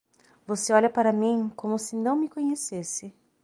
Você 0.47 0.73
olha 0.73 0.89
para 0.89 1.13
mim 1.13 1.47
como 1.55 1.77
se 1.77 1.95
não 1.95 2.15
me 2.15 2.27
conhecesse. 2.27 3.13